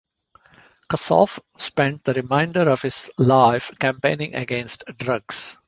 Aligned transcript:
Kossoff 0.91 1.39
spent 1.57 2.03
the 2.05 2.15
remainder 2.15 2.67
of 2.67 2.81
his 2.81 3.11
life 3.19 3.69
campaigning 3.77 4.33
against 4.33 4.83
drugs. 4.97 5.59